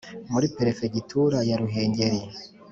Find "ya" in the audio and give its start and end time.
1.49-1.55